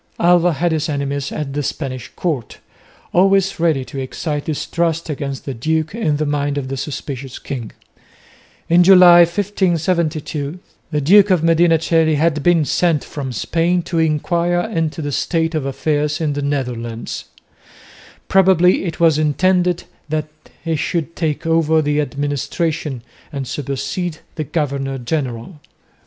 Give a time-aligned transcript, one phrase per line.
[0.19, 2.57] Alva had his enemies at the Spanish court,
[3.13, 7.69] always ready to excite distrust against the duke in the mind of the suspicious king.
[8.67, 10.57] In July, 1572,
[10.89, 15.53] the Duke of Medina Coeli had been sent from Spain to enquire into the state
[15.53, 17.25] of affairs in the Netherlands;
[18.27, 20.29] probably it was intended that
[20.65, 25.59] he should take over the administration and supersede the governor general.